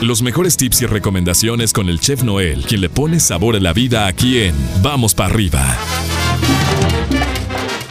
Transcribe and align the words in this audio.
Los 0.00 0.22
mejores 0.22 0.56
tips 0.56 0.82
y 0.82 0.86
recomendaciones 0.86 1.72
con 1.72 1.88
el 1.88 1.98
chef 1.98 2.22
Noel, 2.22 2.62
quien 2.62 2.80
le 2.80 2.88
pone 2.88 3.18
sabor 3.18 3.56
a 3.56 3.60
la 3.60 3.72
vida 3.72 4.06
aquí 4.06 4.40
en 4.40 4.54
Vamos 4.80 5.14
para 5.14 5.34
arriba. 5.34 5.76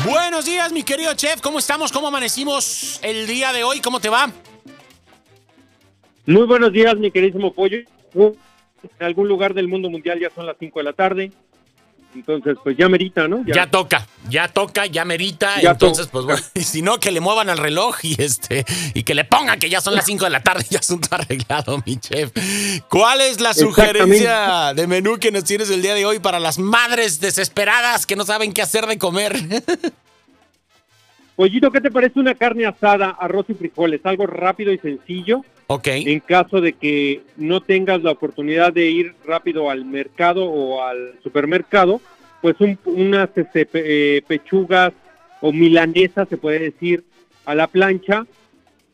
Buenos 0.06 0.46
días, 0.46 0.72
mi 0.72 0.84
querido 0.84 1.14
chef. 1.16 1.42
¿Cómo 1.42 1.60
estamos? 1.60 1.92
¿Cómo 1.92 2.08
amanecimos 2.08 3.00
el 3.04 3.28
día 3.28 3.52
de 3.52 3.66
hoy? 3.66 3.82
¿Cómo 3.82 4.00
te 4.00 4.08
va? 4.08 4.32
Muy 6.26 6.46
buenos 6.46 6.72
días, 6.72 6.96
mi 6.96 7.12
queridísimo 7.12 7.54
pollo. 7.54 7.80
En 8.16 9.06
algún 9.06 9.28
lugar 9.28 9.54
del 9.54 9.68
mundo 9.68 9.90
mundial 9.90 10.20
ya 10.20 10.30
son 10.30 10.46
las 10.46 10.56
5 10.60 10.80
de 10.80 10.84
la 10.84 10.94
tarde. 10.94 11.32
Entonces, 12.16 12.58
pues 12.64 12.76
ya 12.78 12.90
merita, 12.90 13.28
¿no? 13.28 13.44
Ya, 13.46 13.70
toca, 13.70 14.08
ya 14.30 14.48
toca, 14.48 14.86
ya 14.86 15.06
merita. 15.06 15.60
entonces, 15.62 16.08
pues 16.08 16.26
bueno, 16.26 16.42
y 16.54 16.62
si 16.62 16.82
no, 16.82 17.00
que 17.00 17.12
le 17.12 17.20
muevan 17.20 17.50
al 17.50 17.58
reloj 17.58 17.98
y 18.04 18.22
este 18.22 18.66
y 18.94 19.04
que 19.04 19.14
le 19.14 19.24
pongan 19.24 19.60
que 19.60 19.70
ya 19.70 19.82
son 19.82 19.94
las 19.96 20.06
5 20.06 20.24
de 20.24 20.32
la 20.32 20.42
tarde 20.42 20.66
y 20.72 20.76
asunto 20.76 21.10
arreglado, 21.12 21.82
mi 21.86 21.98
chef. 21.98 22.32
¿Cuál 22.90 23.22
es 23.22 23.40
la 23.40 23.54
sugerencia 23.54 24.74
de 24.74 24.88
menú 24.88 25.20
que 25.20 25.32
nos 25.32 25.44
tienes 25.44 25.70
el 25.70 25.82
día 25.82 25.94
de 25.94 26.06
hoy 26.06 26.20
para 26.20 26.40
las 26.40 26.58
madres 26.58 27.20
desesperadas 27.20 28.06
que 28.06 28.16
no 28.16 28.26
saben 28.26 28.54
qué 28.54 28.62
hacer 28.62 28.88
de 28.88 28.98
comer? 28.98 29.38
Pollito, 31.38 31.70
¿qué 31.70 31.82
te 31.82 31.92
parece 31.92 32.20
una 32.20 32.34
carne 32.34 32.66
asada, 32.66 33.12
arroz 33.12 33.46
y 33.50 33.54
frijoles? 33.54 34.02
Algo 34.06 34.26
rápido 34.26 34.74
y 34.74 34.80
sencillo. 34.80 35.46
Ok. 35.68 35.88
En 35.90 36.20
caso 36.20 36.62
de 36.62 36.74
que 36.74 37.22
no 37.38 37.62
tengas 37.62 38.02
la 38.02 38.10
oportunidad 38.10 38.74
de 38.74 38.90
ir 38.90 39.14
rápido 39.24 39.70
al 39.70 39.86
mercado 39.86 40.46
o 40.46 40.84
al 40.84 41.14
supermercado, 41.22 42.02
pues 42.42 42.56
unas 42.86 43.30
este, 43.36 43.70
eh, 43.72 44.24
pechugas 44.28 44.94
o 45.40 45.54
milanesas, 45.54 46.28
se 46.28 46.38
puede 46.38 46.58
decir, 46.58 47.04
a 47.46 47.54
la 47.54 47.68
plancha. 47.68 48.26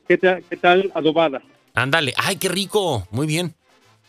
¿Qué, 0.06 0.18
tal 0.18 0.92
adobadas? 0.94 1.44
Ándale. 1.74 2.14
¡Ay, 2.18 2.36
qué 2.36 2.50
rico! 2.50 3.08
Muy 3.12 3.26
bien. 3.26 3.54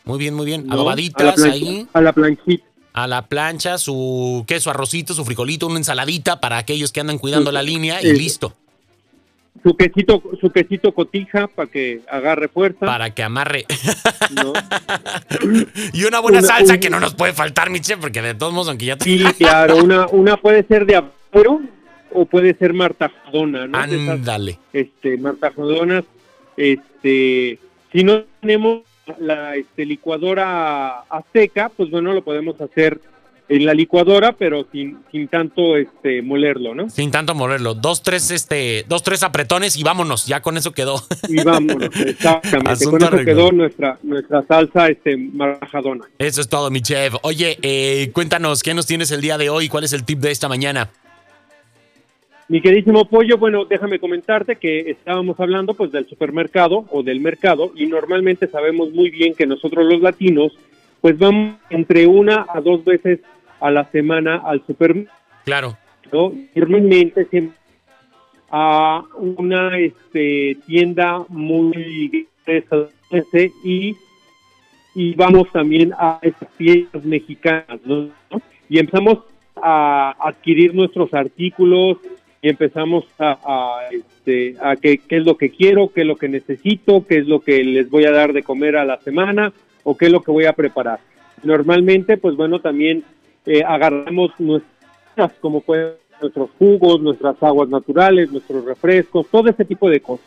Muy 0.04 0.18
bien, 0.18 0.34
muy 0.34 0.44
bien. 0.44 0.66
Adobaditas 0.72 1.40
ahí. 1.44 1.86
A 1.92 2.00
la 2.00 2.12
planchita 2.12 2.73
a 2.94 3.08
la 3.08 3.26
plancha 3.26 3.76
su 3.76 4.44
queso, 4.46 4.70
arrocito, 4.70 5.14
su 5.14 5.24
frijolito, 5.24 5.66
una 5.66 5.78
ensaladita 5.78 6.40
para 6.40 6.58
aquellos 6.58 6.92
que 6.92 7.00
andan 7.00 7.18
cuidando 7.18 7.50
la 7.50 7.60
línea 7.60 8.00
y 8.00 8.12
listo. 8.12 8.54
Su 9.64 9.76
quesito, 9.76 10.22
su 10.40 10.50
quesito 10.50 10.92
cotija 10.92 11.48
para 11.48 11.68
que 11.70 12.02
agarre 12.08 12.48
fuerza. 12.48 12.86
Para 12.86 13.10
que 13.10 13.22
amarre. 13.22 13.66
y 15.92 16.04
una 16.04 16.20
buena 16.20 16.40
salsa 16.42 16.78
que 16.78 16.88
no 16.88 17.00
nos 17.00 17.14
puede 17.14 17.32
faltar, 17.32 17.68
mi 17.70 17.80
porque 18.00 18.22
de 18.22 18.34
todos 18.34 18.52
modos, 18.52 18.68
aunque 18.68 18.86
ya 18.86 18.96
te... 18.96 19.04
Sí, 19.04 19.24
claro, 19.38 19.78
una, 19.78 20.06
una 20.08 20.36
puede 20.36 20.64
ser 20.64 20.86
de 20.86 20.96
apuro 20.96 21.62
o 22.12 22.26
puede 22.26 22.54
ser 22.54 22.74
martajodona, 22.74 23.66
¿no? 23.66 23.78
Ándale. 23.78 24.58
Este, 24.72 25.16
martajodonas, 25.18 26.04
este, 26.56 27.58
si 27.90 28.04
no 28.04 28.22
tenemos 28.40 28.82
la 29.18 29.56
este, 29.56 29.84
licuadora 29.84 31.00
a 31.00 31.22
seca, 31.32 31.70
pues 31.76 31.90
bueno, 31.90 32.12
lo 32.12 32.22
podemos 32.22 32.60
hacer 32.60 33.00
en 33.48 33.66
la 33.66 33.74
licuadora, 33.74 34.32
pero 34.32 34.66
sin, 34.72 34.98
sin 35.12 35.28
tanto 35.28 35.76
este 35.76 36.22
molerlo, 36.22 36.74
¿no? 36.74 36.88
Sin 36.88 37.10
tanto 37.10 37.34
molerlo. 37.34 37.74
Dos, 37.74 38.02
tres, 38.02 38.30
este, 38.30 38.84
dos, 38.88 39.02
tres 39.02 39.22
apretones 39.22 39.76
y 39.76 39.82
vámonos, 39.82 40.26
ya 40.26 40.40
con 40.40 40.56
eso 40.56 40.72
quedó. 40.72 41.02
Y 41.28 41.42
vámonos, 41.42 41.90
exactamente. 42.06 42.84
con 42.86 43.02
eso 43.02 43.24
quedó 43.24 43.52
nuestra, 43.52 43.98
nuestra 44.02 44.42
salsa 44.46 44.88
este, 44.88 45.16
marajadona. 45.16 46.06
Eso 46.18 46.40
es 46.40 46.48
todo, 46.48 46.70
mi 46.70 46.80
chef. 46.80 47.14
Oye, 47.22 47.58
eh, 47.62 48.10
cuéntanos, 48.12 48.62
¿qué 48.62 48.72
nos 48.72 48.86
tienes 48.86 49.10
el 49.10 49.20
día 49.20 49.36
de 49.36 49.50
hoy? 49.50 49.68
¿Cuál 49.68 49.84
es 49.84 49.92
el 49.92 50.04
tip 50.04 50.20
de 50.20 50.30
esta 50.30 50.48
mañana? 50.48 50.90
Mi 52.48 52.60
queridísimo 52.60 53.06
pollo, 53.06 53.38
bueno, 53.38 53.64
déjame 53.64 53.98
comentarte 53.98 54.56
que 54.56 54.90
estábamos 54.90 55.40
hablando 55.40 55.72
pues 55.74 55.90
del 55.92 56.06
supermercado 56.06 56.84
o 56.90 57.02
del 57.02 57.20
mercado 57.20 57.72
y 57.74 57.86
normalmente 57.86 58.46
sabemos 58.48 58.90
muy 58.92 59.10
bien 59.10 59.34
que 59.34 59.46
nosotros 59.46 59.86
los 59.86 60.02
latinos 60.02 60.52
pues 61.00 61.18
vamos 61.18 61.56
entre 61.70 62.06
una 62.06 62.46
a 62.48 62.60
dos 62.60 62.84
veces 62.84 63.20
a 63.60 63.70
la 63.70 63.90
semana 63.90 64.42
al 64.44 64.64
supermercado. 64.66 65.18
Claro. 65.44 65.76
Normalmente 66.54 67.24
siempre 67.24 67.56
a 68.50 69.02
una 69.16 69.76
este, 69.78 70.56
tienda 70.66 71.24
muy 71.28 72.28
y, 73.64 73.96
y 74.94 75.14
vamos 75.14 75.50
también 75.50 75.92
a 75.98 76.18
esas 76.22 76.48
tiendas 76.56 77.04
mexicanas, 77.04 77.80
¿no? 77.84 78.10
Y 78.68 78.78
empezamos 78.78 79.18
a 79.56 80.14
adquirir 80.20 80.74
nuestros 80.74 81.12
artículos, 81.14 81.98
y 82.44 82.50
empezamos 82.50 83.06
a, 83.18 83.88
este, 83.90 84.54
a 84.60 84.76
qué, 84.76 84.98
qué 84.98 85.16
es 85.16 85.24
lo 85.24 85.38
que 85.38 85.48
quiero, 85.48 85.88
qué 85.88 86.02
es 86.02 86.06
lo 86.06 86.16
que 86.16 86.28
necesito, 86.28 87.06
qué 87.06 87.16
es 87.16 87.26
lo 87.26 87.40
que 87.40 87.64
les 87.64 87.88
voy 87.88 88.04
a 88.04 88.10
dar 88.10 88.34
de 88.34 88.42
comer 88.42 88.76
a 88.76 88.84
la 88.84 89.00
semana 89.00 89.50
o 89.82 89.96
qué 89.96 90.06
es 90.06 90.12
lo 90.12 90.20
que 90.20 90.30
voy 90.30 90.44
a 90.44 90.52
preparar. 90.52 90.98
Normalmente, 91.42 92.18
pues 92.18 92.36
bueno, 92.36 92.60
también 92.60 93.02
eh, 93.46 93.62
agarramos 93.66 94.32
nuestras, 94.38 95.32
como 95.40 95.62
pueden 95.62 95.94
nuestros 96.20 96.50
jugos, 96.58 97.00
nuestras 97.00 97.42
aguas 97.42 97.70
naturales, 97.70 98.30
nuestros 98.30 98.62
refrescos, 98.62 99.26
todo 99.28 99.48
ese 99.48 99.64
tipo 99.64 99.88
de 99.88 100.00
cosas. 100.00 100.26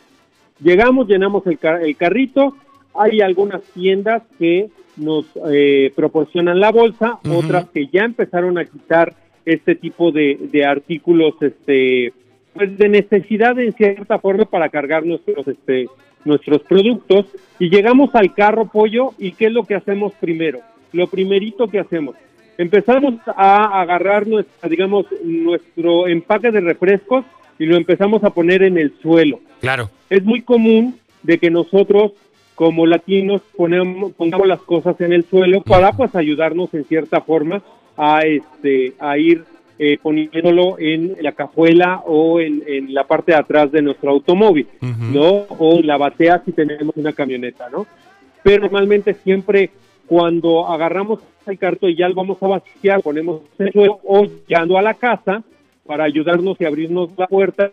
Llegamos, 0.60 1.06
llenamos 1.06 1.46
el, 1.46 1.56
el 1.82 1.96
carrito, 1.96 2.56
hay 2.94 3.20
algunas 3.20 3.62
tiendas 3.62 4.24
que 4.40 4.70
nos 4.96 5.24
eh, 5.52 5.92
proporcionan 5.94 6.58
la 6.58 6.72
bolsa, 6.72 7.20
otras 7.32 7.68
que 7.70 7.86
ya 7.86 8.02
empezaron 8.02 8.58
a 8.58 8.64
quitar 8.64 9.14
este 9.48 9.74
tipo 9.74 10.12
de, 10.12 10.38
de 10.52 10.64
artículos 10.64 11.34
este 11.40 12.12
pues 12.52 12.76
de 12.76 12.88
necesidad 12.88 13.58
en 13.58 13.72
cierta 13.72 14.18
forma 14.18 14.44
para 14.44 14.68
cargar 14.68 15.04
nuestros 15.04 15.46
este 15.48 15.88
nuestros 16.24 16.62
productos. 16.62 17.26
Y 17.58 17.70
llegamos 17.70 18.14
al 18.14 18.34
carro 18.34 18.66
pollo 18.66 19.12
y 19.18 19.32
qué 19.32 19.46
es 19.46 19.52
lo 19.52 19.64
que 19.64 19.74
hacemos 19.74 20.12
primero 20.20 20.60
lo 20.92 21.06
primerito 21.06 21.68
que 21.68 21.78
hacemos 21.78 22.16
empezamos 22.56 23.14
a 23.26 23.80
agarrar 23.80 24.26
nuestra 24.26 24.68
digamos 24.68 25.06
nuestro 25.22 26.08
empaque 26.08 26.50
de 26.50 26.60
refrescos 26.60 27.24
y 27.58 27.66
lo 27.66 27.76
empezamos 27.76 28.22
a 28.24 28.30
poner 28.30 28.62
en 28.62 28.78
el 28.78 28.94
suelo. 29.02 29.40
Claro. 29.60 29.90
Es 30.10 30.22
muy 30.24 30.42
común 30.42 30.98
de 31.22 31.38
que 31.38 31.50
nosotros 31.50 32.12
como 32.54 32.86
latinos 32.86 33.42
ponemos 33.56 34.12
pongamos 34.12 34.46
las 34.46 34.60
cosas 34.60 35.00
en 35.00 35.12
el 35.12 35.24
suelo 35.24 35.62
para 35.62 35.92
pues 35.92 36.14
ayudarnos 36.14 36.74
en 36.74 36.84
cierta 36.84 37.20
forma 37.20 37.62
a, 37.98 38.20
este, 38.20 38.94
a 38.98 39.18
ir 39.18 39.44
eh, 39.78 39.98
poniéndolo 40.00 40.78
en 40.78 41.16
la 41.20 41.32
cajuela 41.32 42.02
o 42.06 42.40
en, 42.40 42.62
la 42.94 43.04
parte 43.04 43.32
de 43.32 43.38
atrás 43.38 43.70
de 43.70 43.82
nuestro 43.82 44.10
automóvil, 44.10 44.66
¿no? 44.80 45.46
O 45.58 45.80
la 45.82 45.96
batea 45.96 46.42
si 46.44 46.52
tenemos 46.52 46.96
una 46.96 47.12
camioneta, 47.12 47.68
¿no? 47.70 47.86
Pero 48.42 48.62
normalmente 48.62 49.14
siempre 49.14 49.70
cuando 50.06 50.66
agarramos 50.66 51.20
el 51.46 51.58
cartón 51.58 51.90
y 51.90 51.96
ya 51.96 52.08
lo 52.08 52.14
vamos 52.14 52.42
a 52.42 52.46
vaciar, 52.46 53.02
ponemos 53.02 53.42
el 53.58 53.72
suelo 53.72 54.00
o 54.04 54.26
llegando 54.46 54.78
a 54.78 54.82
la 54.82 54.94
casa 54.94 55.42
para 55.86 56.04
ayudarnos 56.04 56.60
y 56.60 56.64
abrirnos 56.64 57.10
la 57.16 57.26
puerta, 57.26 57.70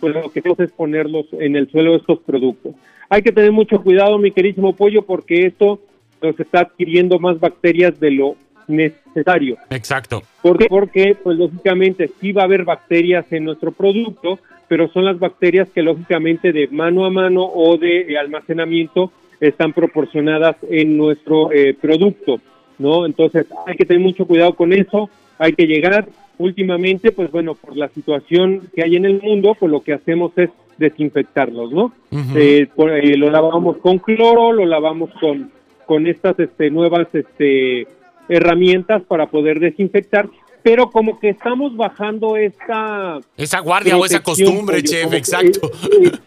pues 0.00 0.14
lo 0.14 0.30
que 0.30 0.40
hacemos 0.40 0.60
es 0.60 0.72
ponerlos 0.72 1.26
en 1.32 1.56
el 1.56 1.70
suelo 1.70 1.96
estos 1.96 2.20
productos. 2.20 2.74
Hay 3.08 3.22
que 3.22 3.32
tener 3.32 3.52
mucho 3.52 3.82
cuidado, 3.82 4.18
mi 4.18 4.30
queridísimo 4.30 4.74
pollo, 4.74 5.02
porque 5.02 5.46
esto 5.46 5.80
nos 6.22 6.38
está 6.38 6.60
adquiriendo 6.60 7.18
más 7.18 7.38
bacterias 7.38 7.98
de 8.00 8.10
lo 8.10 8.36
necesario. 8.68 9.56
Exacto. 9.70 10.22
¿Por 10.42 10.58
qué? 10.58 10.66
Porque, 10.68 11.16
pues 11.22 11.38
lógicamente, 11.38 12.10
sí 12.20 12.32
va 12.32 12.42
a 12.42 12.46
haber 12.46 12.64
bacterias 12.64 13.24
en 13.32 13.44
nuestro 13.44 13.72
producto, 13.72 14.38
pero 14.68 14.88
son 14.88 15.04
las 15.04 15.18
bacterias 15.18 15.68
que 15.70 15.82
lógicamente 15.82 16.52
de 16.52 16.68
mano 16.68 17.04
a 17.04 17.10
mano 17.10 17.44
o 17.44 17.76
de 17.76 18.18
almacenamiento 18.18 19.12
están 19.40 19.72
proporcionadas 19.72 20.56
en 20.68 20.96
nuestro 20.96 21.52
eh, 21.52 21.76
producto, 21.80 22.40
¿no? 22.78 23.06
Entonces 23.06 23.46
hay 23.66 23.76
que 23.76 23.84
tener 23.84 24.02
mucho 24.02 24.26
cuidado 24.26 24.54
con 24.54 24.72
eso, 24.72 25.10
hay 25.38 25.52
que 25.52 25.66
llegar 25.66 26.08
últimamente, 26.38 27.12
pues 27.12 27.30
bueno, 27.30 27.54
por 27.54 27.76
la 27.76 27.88
situación 27.88 28.62
que 28.74 28.82
hay 28.82 28.96
en 28.96 29.04
el 29.04 29.20
mundo, 29.20 29.56
pues 29.58 29.70
lo 29.70 29.80
que 29.82 29.92
hacemos 29.92 30.32
es 30.36 30.50
desinfectarlos, 30.78 31.72
¿no? 31.72 31.92
Eh, 32.34 32.66
eh, 32.76 33.16
lo 33.16 33.30
lavamos 33.30 33.78
con 33.78 33.98
cloro, 33.98 34.52
lo 34.52 34.66
lavamos 34.66 35.10
con 35.20 35.50
con 35.86 36.06
estas 36.06 36.38
este, 36.38 36.68
nuevas 36.70 37.06
este, 37.14 37.86
herramientas 38.28 39.02
para 39.08 39.26
poder 39.26 39.60
desinfectar, 39.60 40.28
pero 40.62 40.90
como 40.90 41.18
que 41.20 41.28
estamos 41.28 41.76
bajando 41.76 42.36
esta... 42.36 43.20
Esa 43.36 43.60
guardia 43.60 43.96
o 43.96 44.04
esa 44.04 44.22
costumbre, 44.22 44.82
chef, 44.82 45.12
exacto. 45.12 45.70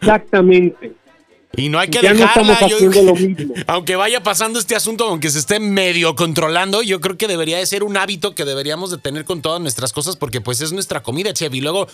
exactamente. 0.01 0.93
Y 1.55 1.69
no 1.69 1.79
hay 1.79 1.89
que 1.89 1.99
dejarla. 1.99 2.57
aunque 3.67 3.95
vaya 3.95 4.21
pasando 4.21 4.59
este 4.59 4.75
asunto, 4.75 5.05
aunque 5.05 5.29
se 5.29 5.39
esté 5.39 5.59
medio 5.59 6.15
controlando, 6.15 6.83
yo 6.83 7.01
creo 7.01 7.17
que 7.17 7.27
debería 7.27 7.57
de 7.57 7.65
ser 7.65 7.83
un 7.83 7.97
hábito 7.97 8.35
que 8.35 8.45
deberíamos 8.45 8.91
de 8.91 8.97
tener 8.97 9.25
con 9.25 9.41
todas 9.41 9.59
nuestras 9.59 9.91
cosas, 9.91 10.15
porque 10.15 10.41
pues 10.41 10.61
es 10.61 10.71
nuestra 10.71 11.01
comida, 11.01 11.33
chef. 11.33 11.53
Y 11.53 11.61
luego 11.61 11.87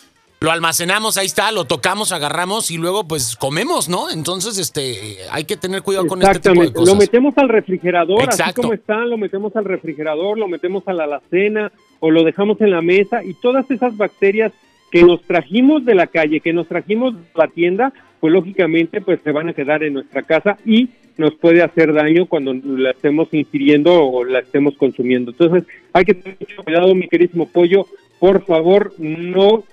lo 0.45 0.51
almacenamos, 0.51 1.17
ahí 1.17 1.25
está, 1.25 1.51
lo 1.51 1.65
tocamos, 1.65 2.11
agarramos 2.11 2.69
y 2.69 2.77
luego 2.77 3.07
pues 3.07 3.35
comemos, 3.35 3.89
¿no? 3.89 4.11
Entonces, 4.11 4.59
este, 4.59 5.17
hay 5.31 5.43
que 5.43 5.57
tener 5.57 5.81
cuidado 5.81 6.05
con 6.05 6.21
este 6.21 6.51
tipo 6.51 6.61
de 6.61 6.71
cosas. 6.71 6.93
Lo 6.93 6.99
metemos 6.99 7.35
al 7.37 7.49
refrigerador, 7.49 8.29
así 8.29 8.53
como 8.53 8.73
está, 8.73 8.97
lo 9.05 9.17
metemos 9.17 9.55
al 9.55 9.65
refrigerador, 9.65 10.37
lo 10.37 10.47
metemos 10.47 10.87
a 10.87 10.93
la 10.93 11.05
alacena 11.05 11.71
o 11.99 12.11
lo 12.11 12.23
dejamos 12.23 12.61
en 12.61 12.69
la 12.69 12.83
mesa 12.83 13.23
y 13.23 13.33
todas 13.33 13.69
esas 13.71 13.97
bacterias 13.97 14.53
que 14.91 15.01
nos 15.01 15.23
trajimos 15.23 15.83
de 15.83 15.95
la 15.95 16.05
calle, 16.05 16.39
que 16.41 16.53
nos 16.53 16.67
trajimos 16.67 17.15
de 17.15 17.23
la 17.33 17.47
tienda, 17.47 17.91
pues 18.19 18.31
lógicamente 18.31 19.01
pues 19.01 19.19
se 19.23 19.31
van 19.31 19.49
a 19.49 19.53
quedar 19.53 19.81
en 19.81 19.93
nuestra 19.93 20.21
casa 20.21 20.59
y 20.63 20.89
nos 21.17 21.33
puede 21.33 21.63
hacer 21.63 21.91
daño 21.91 22.27
cuando 22.27 22.53
la 22.53 22.91
estemos 22.91 23.33
ingiriendo 23.33 23.93
o 23.95 24.23
la 24.23 24.39
estemos 24.39 24.75
consumiendo. 24.77 25.31
Entonces, 25.31 25.63
hay 25.91 26.05
que 26.05 26.13
tener 26.13 26.37
mucho 26.39 26.63
cuidado, 26.63 26.93
mi 26.93 27.07
querísimo 27.07 27.47
pollo. 27.47 27.87
Por 28.19 28.45
favor, 28.45 28.93
no, 28.99 29.63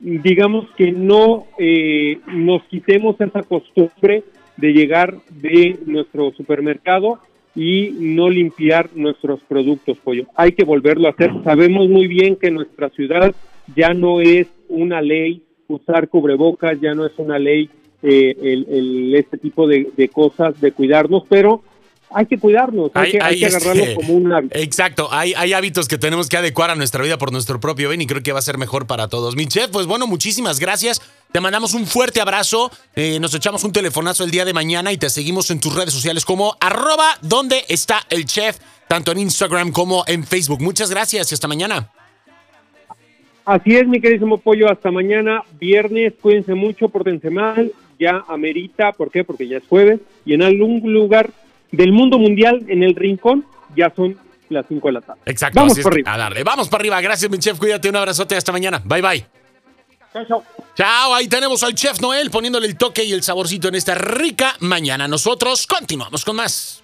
digamos 0.00 0.66
que 0.76 0.92
no 0.92 1.46
eh, 1.58 2.18
nos 2.28 2.62
quitemos 2.64 3.20
esa 3.20 3.42
costumbre 3.42 4.24
de 4.56 4.72
llegar 4.72 5.16
de 5.30 5.78
nuestro 5.86 6.32
supermercado 6.32 7.18
y 7.54 7.90
no 7.98 8.28
limpiar 8.30 8.90
nuestros 8.94 9.40
productos, 9.40 9.98
pollo. 9.98 10.26
Hay 10.36 10.52
que 10.52 10.64
volverlo 10.64 11.08
a 11.08 11.10
hacer. 11.10 11.32
Sabemos 11.42 11.88
muy 11.88 12.06
bien 12.06 12.36
que 12.36 12.50
nuestra 12.50 12.88
ciudad 12.90 13.34
ya 13.74 13.94
no 13.94 14.20
es 14.20 14.46
una 14.68 15.00
ley 15.00 15.42
usar 15.66 16.08
cubrebocas, 16.08 16.80
ya 16.80 16.94
no 16.94 17.04
es 17.06 17.12
una 17.18 17.38
ley 17.38 17.68
eh, 18.02 18.36
el, 18.40 19.14
este 19.14 19.38
tipo 19.38 19.66
de, 19.66 20.10
cosas, 20.12 20.60
de 20.60 20.72
cuidarnos, 20.72 21.24
pero 21.28 21.62
hay 22.10 22.26
que 22.26 22.38
cuidarnos, 22.38 22.90
hay, 22.94 23.12
que, 23.12 23.18
agarrarlo 23.18 23.82
este, 23.82 23.94
como 23.94 24.14
un 24.14 24.32
hábito. 24.32 24.58
Exacto, 24.58 25.08
hay, 25.10 25.34
hay 25.34 25.52
hábitos 25.52 25.88
que 25.88 25.98
tenemos 25.98 26.28
que 26.28 26.36
adecuar 26.36 26.70
a 26.70 26.74
nuestra 26.74 27.02
vida 27.02 27.18
por 27.18 27.32
nuestro 27.32 27.60
propio 27.60 27.88
bien 27.88 28.00
y 28.00 28.06
creo 28.06 28.22
que 28.22 28.32
va 28.32 28.38
a 28.38 28.42
ser 28.42 28.58
mejor 28.58 28.86
para 28.86 29.08
todos. 29.08 29.36
Mi 29.36 29.46
chef, 29.46 29.68
pues 29.70 29.86
bueno, 29.86 30.06
muchísimas 30.06 30.58
gracias. 30.58 31.02
Te 31.32 31.40
mandamos 31.40 31.74
un 31.74 31.86
fuerte 31.86 32.20
abrazo, 32.20 32.70
eh, 32.96 33.18
nos 33.20 33.34
echamos 33.34 33.62
un 33.64 33.72
telefonazo 33.72 34.24
el 34.24 34.30
día 34.30 34.44
de 34.46 34.54
mañana 34.54 34.92
y 34.92 34.96
te 34.96 35.10
seguimos 35.10 35.50
en 35.50 35.60
tus 35.60 35.74
redes 35.74 35.92
sociales 35.92 36.24
como 36.24 36.56
arroba 36.60 37.18
donde 37.20 37.64
está 37.68 38.00
el 38.08 38.24
chef, 38.24 38.58
tanto 38.88 39.12
en 39.12 39.18
Instagram 39.18 39.70
como 39.70 40.04
en 40.06 40.24
Facebook. 40.24 40.62
Muchas 40.62 40.90
gracias 40.90 41.30
y 41.30 41.34
hasta 41.34 41.46
mañana. 41.46 41.90
Así 43.44 43.76
es, 43.76 43.86
mi 43.86 44.00
queridísimo 44.00 44.38
pollo, 44.38 44.70
hasta 44.70 44.90
mañana, 44.90 45.42
viernes, 45.58 46.12
cuídense 46.20 46.54
mucho, 46.54 46.90
pórtense 46.90 47.30
mal, 47.30 47.72
ya 47.98 48.22
amerita, 48.28 48.92
¿por 48.92 49.10
qué? 49.10 49.24
Porque 49.24 49.48
ya 49.48 49.56
es 49.56 49.66
jueves 49.66 50.00
y 50.26 50.34
en 50.34 50.42
algún 50.42 50.82
lugar 50.92 51.30
del 51.72 51.92
mundo 51.92 52.18
mundial, 52.18 52.64
en 52.68 52.82
el 52.82 52.94
rincón, 52.94 53.44
ya 53.76 53.92
son 53.94 54.16
las 54.48 54.66
5 54.68 54.88
de 54.88 54.92
la 54.92 55.00
tarde. 55.00 55.20
Exacto. 55.26 55.60
Vamos 55.60 55.78
para 55.78 55.94
arriba. 55.94 56.14
A 56.14 56.18
darle. 56.18 56.44
Vamos 56.44 56.68
para 56.68 56.82
arriba. 56.82 57.00
Gracias, 57.00 57.30
mi 57.30 57.38
chef. 57.38 57.58
Cuídate. 57.58 57.88
Un 57.88 57.96
abrazote. 57.96 58.36
Hasta 58.36 58.52
mañana. 58.52 58.82
Bye, 58.84 59.02
bye. 59.02 59.26
Chao, 60.12 60.24
chao. 60.26 60.44
Chao. 60.74 61.14
Ahí 61.14 61.28
tenemos 61.28 61.62
al 61.62 61.74
chef 61.74 62.00
Noel 62.00 62.30
poniéndole 62.30 62.66
el 62.66 62.76
toque 62.76 63.04
y 63.04 63.12
el 63.12 63.22
saborcito 63.22 63.68
en 63.68 63.74
esta 63.74 63.94
rica 63.94 64.54
mañana. 64.60 65.06
Nosotros 65.06 65.66
continuamos 65.66 66.24
con 66.24 66.36
más. 66.36 66.82